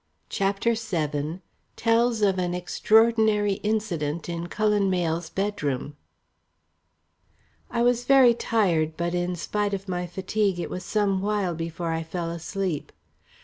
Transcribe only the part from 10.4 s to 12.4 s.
it was some while before I fell